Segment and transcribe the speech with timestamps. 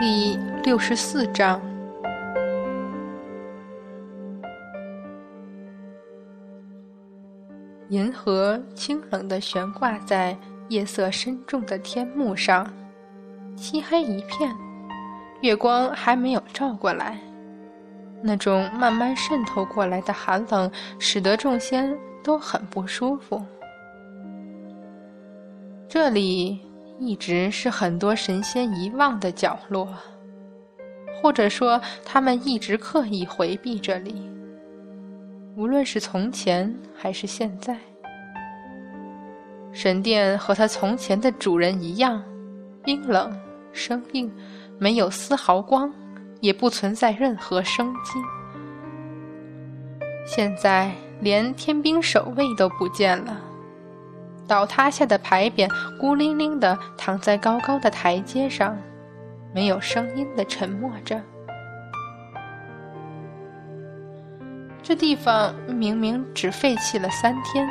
[0.00, 1.60] 第六十四章，
[7.88, 12.72] 银河清冷的悬挂在夜色深重的天幕上，
[13.56, 14.54] 漆黑一片，
[15.40, 17.18] 月光还没有照过来。
[18.22, 23.44] 那种慢慢渗透过来的寒冷，使得众仙都很不舒服。
[25.88, 26.60] 这里
[26.98, 29.88] 一直是很多神仙遗忘的角落，
[31.20, 34.30] 或者说，他们一直刻意回避这里。
[35.56, 37.76] 无论是从前还是现在，
[39.72, 42.22] 神殿和它从前的主人一样，
[42.82, 43.38] 冰冷、
[43.72, 44.32] 生硬，
[44.78, 45.92] 没有丝毫光。
[46.40, 48.12] 也不存在任何生机。
[50.24, 53.42] 现在连天兵守卫都不见了，
[54.48, 55.68] 倒塌下的牌匾
[56.00, 58.76] 孤零零地躺在高高的台阶上，
[59.54, 61.20] 没有声音地沉默着。
[64.82, 67.68] 这地方明明只废弃了三天，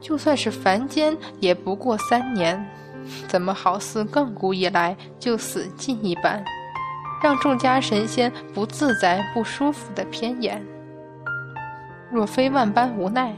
[0.00, 2.60] 就算是凡间也不过三年，
[3.28, 6.44] 怎么好似亘古以来就死寂一般？
[7.22, 10.60] 让众家神仙不自在、不舒服的偏眼。
[12.10, 13.32] 若非万般无奈，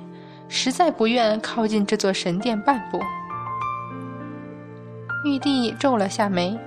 [0.48, 3.00] 实在不愿靠近这座神殿半步。
[5.24, 6.58] 玉帝皱了下眉，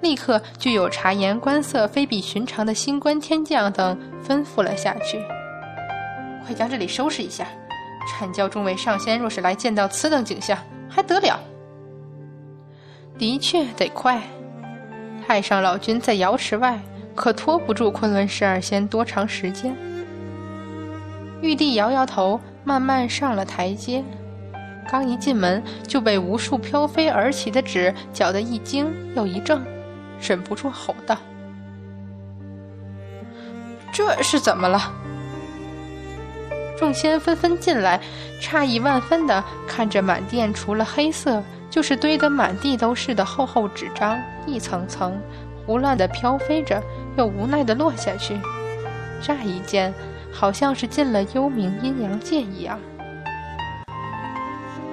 [0.00, 5.20] 立刻就有察言观色、非比寻常的星官天将等吩咐了下去
[6.46, 7.46] ：“快将这里收拾一下！
[8.08, 10.56] 阐教众位上仙若是来见到此等景象，
[10.88, 11.38] 还得了？
[13.18, 14.22] 的确得快。”
[15.26, 16.80] 太上老君在瑶池外，
[17.14, 19.76] 可拖不住昆仑十二仙多长时间。
[21.42, 24.04] 玉帝摇摇头，慢慢上了台阶。
[24.90, 29.62] 刚一进门，就被无数飘飞而起的纸搅得一惊又一怔，
[30.20, 31.16] 忍不住吼道
[33.90, 34.92] ：“这是怎么了？”
[36.76, 37.98] 众仙纷纷进来，
[38.38, 41.42] 诧异万分地看着满殿，除了黑色。
[41.70, 45.20] 就是堆得满地都是的厚厚纸张，一层层
[45.66, 46.82] 胡乱地飘飞着，
[47.16, 48.40] 又无奈地落下去。
[49.20, 49.92] 乍一见，
[50.32, 52.78] 好像是进了幽冥阴阳界一样。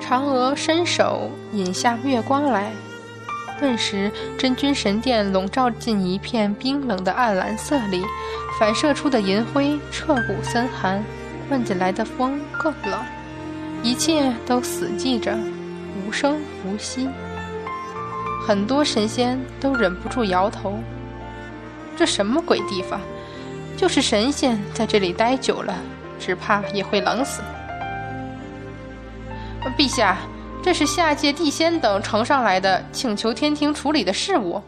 [0.01, 2.71] 嫦娥伸手引下月光来，
[3.59, 8.03] 顿时真君神殿笼罩进一片冰冷的暗蓝色里，
[8.59, 11.03] 反射出的银辉彻骨森寒，
[11.49, 12.99] 灌进来的风更冷，
[13.81, 15.35] 一切都死寂着。
[16.05, 17.09] 无声无息，
[18.45, 20.77] 很多神仙都忍不住摇头。
[21.95, 22.99] 这什么鬼地方？
[23.77, 25.75] 就是神仙在这里待久了，
[26.19, 27.41] 只怕也会冷死。
[29.77, 30.17] 陛下，
[30.63, 34.61] 这是下界地仙等呈上来的，请求天庭处理的事务。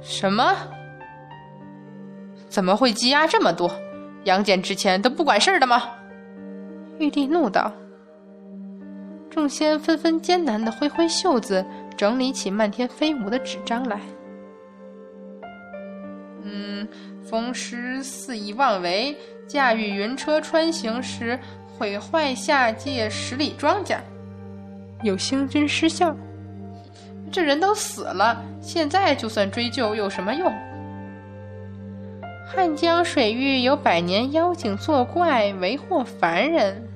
[0.00, 0.56] 什么？
[2.48, 3.70] 怎么会积压这么多？
[4.24, 5.82] 杨戬之前都不管事儿的吗？
[6.98, 7.72] 玉帝怒道。
[9.30, 11.64] 众仙纷纷艰难地挥挥袖子，
[11.96, 13.98] 整理起漫天飞舞的纸张来。
[16.42, 16.86] 嗯，
[17.32, 19.16] 风师肆意妄为，
[19.48, 21.40] 驾驭云车穿行时
[21.78, 23.96] 毁坏下界十里庄稼，
[25.02, 26.14] 有星君失效。
[27.30, 30.52] 这人都死了，现在就算追究有什么用？
[32.46, 36.86] 汉江水域有百年妖精作怪，为祸凡人。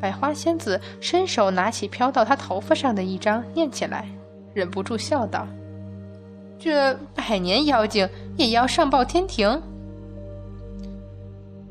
[0.00, 4.06] 百花仙子伸手拿起飘到她头发上的一张，念起来，
[4.54, 5.46] 忍不住笑道
[6.58, 9.62] ：“这百年妖精也要上报天庭？”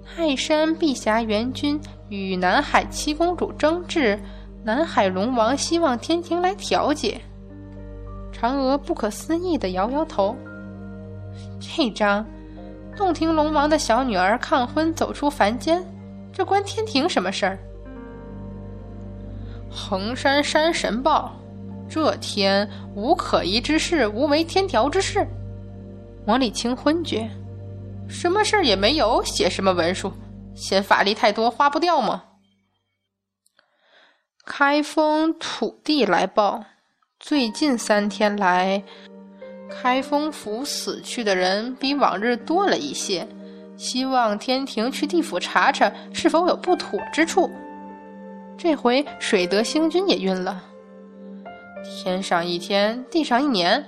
[0.06, 4.20] 泰山碧霞元君与南海七公主争执，
[4.64, 7.22] 南海龙王希望天庭来调解。
[8.34, 10.36] 嫦娥不可思议的摇摇头
[11.60, 12.26] ：“这张，
[12.96, 15.84] 洞庭龙王的小女儿抗婚走出凡间，
[16.32, 17.60] 这关天庭什么事儿？”
[19.70, 21.36] 衡山山神报，
[21.90, 25.28] 这天无可疑之事，无违天条之事。
[26.26, 27.30] 王礼清昏厥，
[28.10, 30.12] 什么事儿也没有，写什么文书？
[30.54, 32.24] 嫌法力太多，花不掉吗？
[34.46, 36.64] 开封土地来报，
[37.20, 38.84] 最近三天来，
[39.70, 43.28] 开封府死去的人比往日多了一些，
[43.78, 47.50] 希望天庭去地府查查，是否有不妥之处。
[48.58, 50.64] 这回水德星君也晕了。
[51.90, 53.84] 天上一天，地上一年，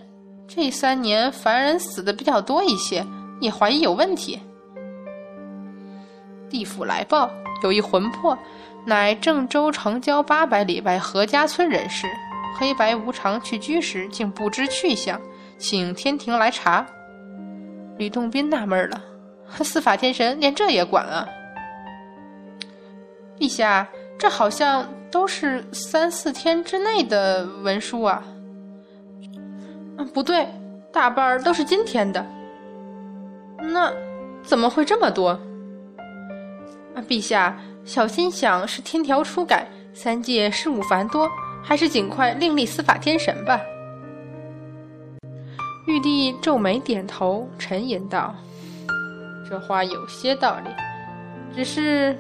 [0.48, 3.06] 这三年凡人死的比较多一些，
[3.40, 4.40] 也怀疑有问题。
[6.50, 7.30] 地府来报，
[7.62, 8.38] 有一魂魄，
[8.86, 12.08] 乃郑州城郊八百里外何家村人士，
[12.58, 15.20] 黑白无常去居时，竟不知去向，
[15.58, 16.86] 请天庭来查。
[17.98, 19.02] 吕洞宾纳闷了，
[19.62, 21.28] 司法天神连这也管啊？
[23.38, 23.88] 陛下，
[24.20, 28.22] 这好像都是三四天之内的文书啊。
[29.98, 30.46] 嗯，不对，
[30.92, 32.24] 大半儿都是今天的。
[33.58, 33.92] 那
[34.44, 35.30] 怎么会这么多？
[35.30, 41.30] 啊，陛下，小心想是天条初改，三界事务繁多，
[41.64, 43.60] 还是尽快另立司法天神吧。
[45.88, 48.36] 玉帝皱眉点头，沉吟道
[49.50, 50.70] ：“这话有些道理，
[51.56, 52.18] 只是，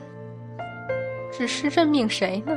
[1.39, 2.51] 只是任命谁呢？”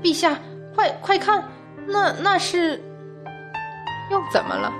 [0.00, 0.38] 陛下，
[0.72, 1.42] 快快看，
[1.84, 2.80] 那那是
[4.08, 4.72] 又怎么了？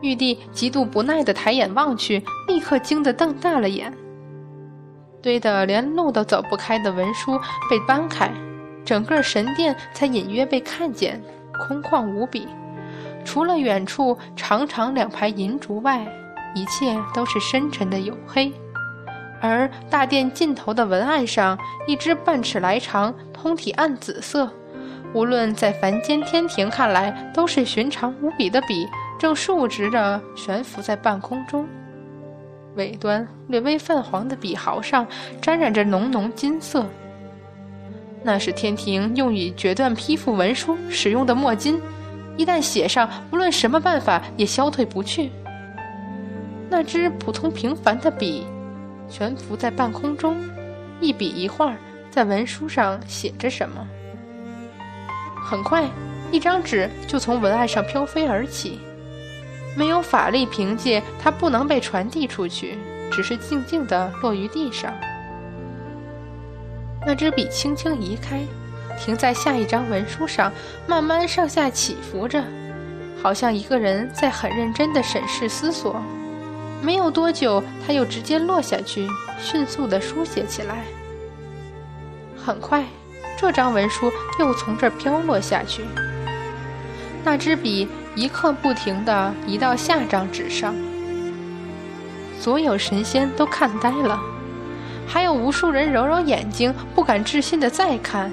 [0.00, 3.92] 玉帝极度不耐的抬眼望去，立刻惊得瞪大了眼。
[5.20, 7.36] 堆得连路都走不开的文书
[7.68, 8.30] 被搬开，
[8.84, 11.20] 整个神殿才隐约被看见，
[11.66, 12.46] 空旷无比。
[13.24, 16.06] 除了远处长长两排银烛外，
[16.54, 18.52] 一切都是深沉的黝黑。
[19.42, 24.48] 而大殿尽头的文案上，一支半尺来长、通体暗紫色，
[25.12, 28.86] 无论在凡间天庭看来都是寻常无比的笔，
[29.18, 31.66] 正竖直着悬浮在半空中。
[32.76, 35.06] 尾端略微泛黄的笔毫上
[35.40, 36.86] 沾染着浓浓金色，
[38.22, 41.78] 那是天庭用以决断批复文书使用的墨金，
[42.36, 45.30] 一旦写上，无论什么办法也消退不去。
[46.70, 48.46] 那支普通平凡的笔，
[49.12, 50.42] 悬浮在半空中，
[50.98, 51.74] 一笔一画
[52.10, 53.86] 在文书上写着什么。
[55.44, 55.84] 很快，
[56.30, 58.80] 一张纸就从文案上飘飞而起。
[59.76, 62.78] 没有法力凭借，它不能被传递出去，
[63.10, 64.90] 只是静静地落于地上。
[67.04, 68.40] 那支笔轻轻移开，
[68.98, 70.50] 停在下一张文书上，
[70.86, 72.42] 慢慢上下起伏着，
[73.22, 76.02] 好像一个人在很认真地审视思索。
[76.82, 79.08] 没有多久，它又直接落下去，
[79.40, 80.84] 迅速地书写起来。
[82.36, 82.84] 很快，
[83.38, 85.82] 这张文书又从这儿飘落下去。
[87.24, 87.88] 那支笔。
[88.14, 90.74] 一刻不停地移到下张纸上，
[92.38, 94.20] 所有神仙都看呆了，
[95.06, 98.30] 还有无数人揉揉眼睛，不敢置信地再看。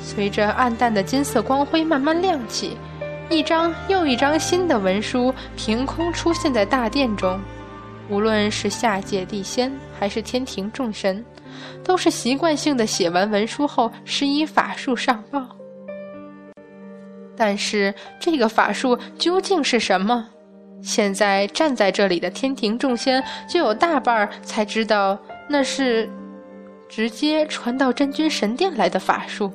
[0.00, 2.76] 随着暗淡的金色光辉慢慢亮起，
[3.30, 7.40] 一张又一张新的文书凭空出现在大殿中。
[8.08, 11.24] 无论是下界地仙，还是天庭众神，
[11.84, 15.46] 都是习惯性的写完文书后，施以法术上报。
[17.36, 20.26] 但是这个法术究竟是什么？
[20.82, 25.16] 现在站在这里的天庭众仙就有大半儿才知道，
[25.48, 26.10] 那是
[26.88, 29.52] 直接传到真君神殿来的法术。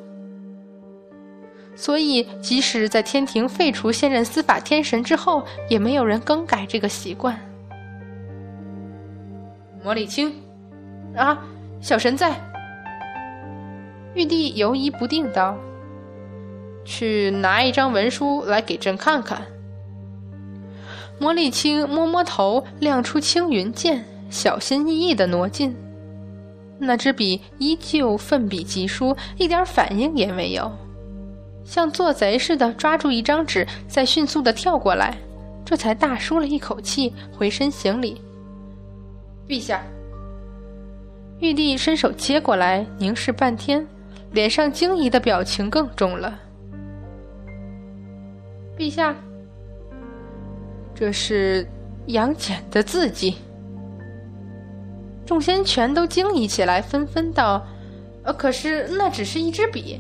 [1.75, 7.37] 所以，即使在天庭废除现任司法天神之后，也没有人更改这个习惯。
[9.83, 10.33] 魔礼青，
[11.15, 11.37] 啊，
[11.81, 12.33] 小神在。
[14.13, 15.57] 玉帝犹疑不定道。
[16.85, 19.41] 去拿一张文书来给朕看看。
[21.19, 25.75] 魔力青摸摸头，亮出青云剑，小心翼翼的挪近。
[26.77, 30.71] 那支笔依旧奋笔疾书，一点反应也没有，
[31.65, 35.17] 像做贼似的抓住一张纸，再迅速的跳过来。
[35.65, 38.21] 这才大舒了一口气，回身行礼
[39.49, 39.81] ：“陛下。”
[41.41, 43.85] 玉帝伸手接过来，凝视半天，
[44.31, 46.39] 脸上惊疑的表情更重了。
[48.77, 49.15] 陛下，
[50.93, 51.67] 这是
[52.07, 53.35] 杨戬的字迹。
[55.25, 57.65] 众仙全都惊疑起来，纷纷道
[58.23, 59.99] ：“呃，可是那只是一支笔，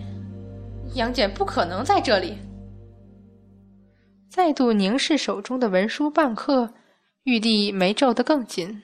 [0.95, 2.37] 杨戬不可能在这里。”
[4.27, 6.73] 再度凝视手中的文书半刻，
[7.23, 8.83] 玉帝眉皱得更紧，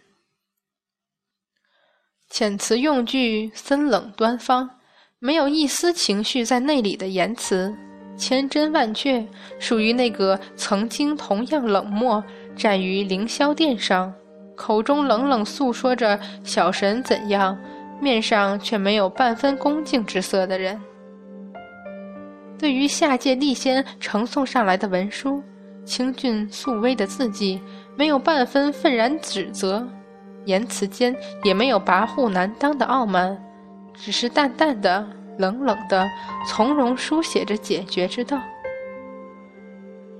[2.32, 4.70] 遣词用句森冷端方，
[5.20, 7.75] 没有一丝情绪在内里的言辞。
[8.18, 9.27] 千真万确，
[9.60, 12.24] 属于那个曾经同样冷漠
[12.56, 14.13] 站于凌霄殿上，
[14.56, 17.58] 口中冷冷诉说着小神怎样，
[18.00, 20.80] 面上却没有半分恭敬之色的人。
[22.62, 25.41] 对于下界地仙呈送上来的文书，
[25.84, 27.60] 清俊素微的字迹，
[27.98, 29.84] 没有半分愤然指责，
[30.46, 33.36] 言辞间也没有跋扈难当的傲慢，
[33.96, 35.03] 只是淡淡的。
[35.39, 36.08] 冷冷的，
[36.46, 38.39] 从容书写着解决之道，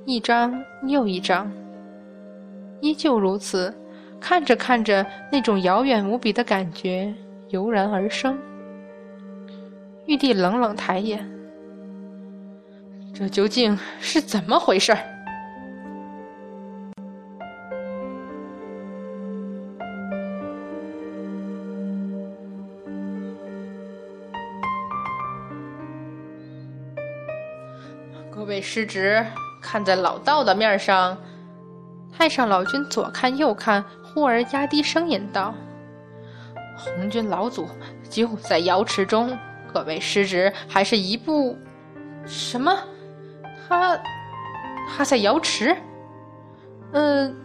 [0.06, 0.52] 一张
[0.88, 1.52] 又一张，
[2.80, 3.72] 依旧如此。
[4.20, 7.14] 看着看着，那种遥远无比的感觉
[7.50, 8.36] 油然而生。
[10.08, 11.24] 玉帝冷冷抬眼，
[13.14, 15.00] 这究竟是怎么回事儿？
[28.32, 29.24] 各位师侄，
[29.62, 31.16] 看在老道的面上，
[32.12, 35.54] 太上老君左看右看，忽而压低声音道
[36.76, 37.68] ：“红军老祖
[38.10, 39.38] 就在瑶池中，
[39.72, 41.56] 各位师侄还是一步……
[42.26, 42.76] 什么？
[43.72, 44.00] 他
[44.98, 45.76] 他在瑶池？
[46.94, 47.36] 嗯。”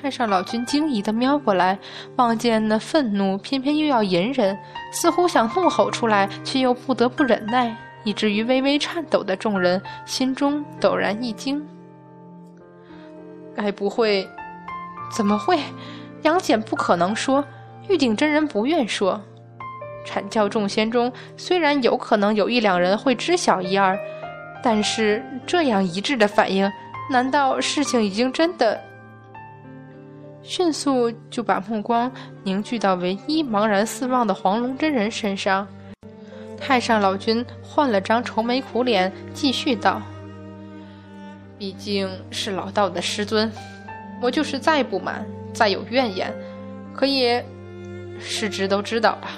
[0.00, 1.76] 太上老君惊疑的瞄过来，
[2.14, 4.56] 望见那愤怒偏偏又要隐忍，
[4.92, 7.76] 似乎想怒吼出来，却又不得不忍耐。
[8.04, 11.66] 以至于微微颤抖的众人心中陡然一惊，
[13.56, 14.26] 该不会？
[15.12, 15.58] 怎么会？
[16.22, 17.44] 杨戬不可能说，
[17.88, 19.20] 玉鼎真人不愿说。
[20.06, 23.98] 阐教众仙中虽然有可能有一两人会知晓一二，
[24.62, 26.70] 但是这样一致的反应，
[27.10, 28.80] 难道事情已经真的？
[30.42, 32.10] 迅速就把目光
[32.42, 35.66] 凝聚到唯一茫然四望的黄龙真人身上。
[36.60, 40.02] 太上老君换了张愁眉苦脸，继续道
[41.58, 43.50] ：“毕竟是老道的师尊，
[44.20, 46.34] 我就是再不满，再有怨言，
[46.92, 47.44] 可也，
[48.18, 49.28] 师侄都知道了，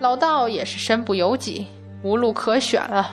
[0.00, 1.66] 老道也是身不由己，
[2.02, 3.10] 无路可选了。”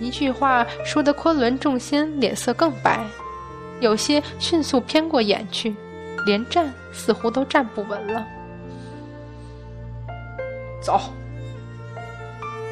[0.00, 3.04] 一句话说得昆仑众仙脸色更白，
[3.80, 5.74] 有些迅速偏过眼去，
[6.26, 8.26] 连站似乎都站不稳了。
[10.82, 11.00] 走。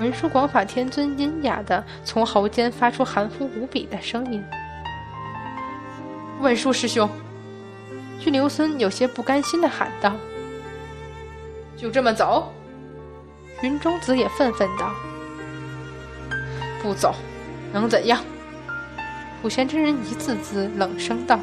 [0.00, 4.43] 文殊广法天尊阴哑的从喉间发出含糊无比的声音
[6.41, 7.09] ：“文殊师兄。”
[8.19, 10.12] 巨留孙有些不甘心的喊道
[11.76, 12.52] ：“就这么走？”
[13.62, 14.91] 云中子也愤愤道
[16.83, 17.15] ：“不走，
[17.73, 18.21] 能怎样？”
[19.41, 21.39] 普贤真人一字字冷声道：“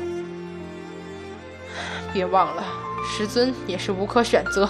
[2.14, 2.64] 别忘了，
[3.06, 4.70] 师尊也是无可选择。”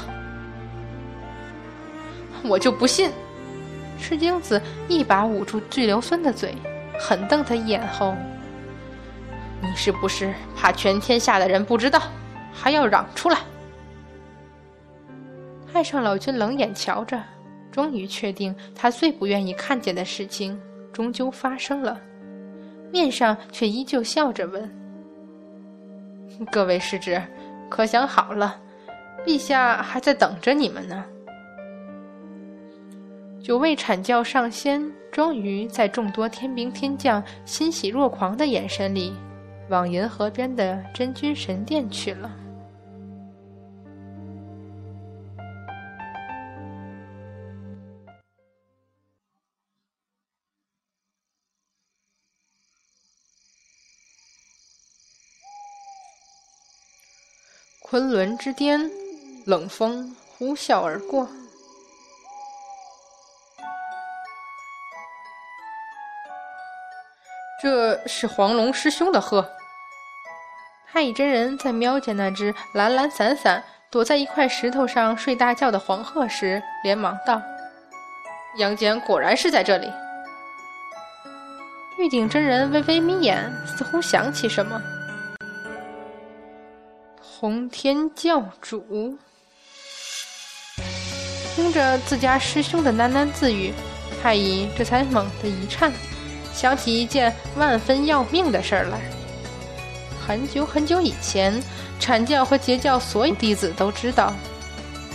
[2.44, 3.12] 我就不信！
[4.00, 6.56] 赤精子一把捂住巨流孙的嘴，
[6.98, 8.16] 狠瞪他一眼后
[9.62, 12.02] ：“你是不是怕全天下的人不知道，
[12.54, 13.40] 还要嚷出来？”
[15.72, 17.22] 太上老君冷眼瞧着，
[17.80, 20.60] 终于确定他最不愿意看见的事情
[20.92, 21.98] 终究发生了，
[22.92, 24.70] 面上却依旧笑着问
[26.52, 27.24] ：“各位师侄，
[27.70, 28.60] 可想好了？
[29.26, 31.06] 陛下还在等着你们呢。”
[33.42, 39.14] 九位阐教上仙终于在众多天兵天将欣喜若狂的眼神里，
[39.70, 42.30] 往银河边的真君神殿去了。
[57.90, 58.88] 昆仑之巅，
[59.48, 61.28] 冷风呼啸而过。
[67.60, 69.44] 这是黄龙师兄的鹤。
[70.92, 77.42] 太乙真人在瞄见那只懒懒散散躲在一块石头上睡大觉的黄鹤时，连忙道
[78.60, 79.92] ：“杨戬果然是在这里。”
[81.98, 84.80] 玉鼎真人微微眯眼，似乎想起什么。
[87.40, 89.18] 通天教主
[91.56, 93.74] 听着自家师兄的喃喃自语，
[94.22, 95.90] 太乙这才猛地一颤。
[96.52, 99.00] 想起一件万分要命的事儿来。
[100.20, 101.64] 很久很久以前，
[101.98, 104.34] 阐教和截教所有弟子都知道，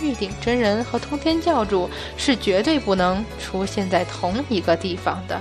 [0.01, 5.39] 玉鼎真人和通天教主是绝对不能出现在同一个地方的。